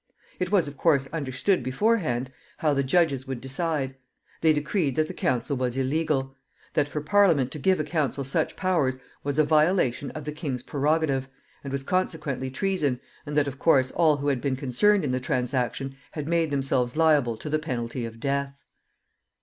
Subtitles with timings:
[0.39, 3.93] It was, of course, understood beforehand how the judges would decide.
[4.41, 6.35] They decreed that the council was illegal;
[6.73, 10.63] that for Parliament to give a council such powers was a violation of the king's
[10.63, 11.27] prerogative,
[11.63, 15.19] and was consequently treason, and that, of course, all who had been concerned in the
[15.19, 18.55] transaction had made themselves liable to the penalty of death.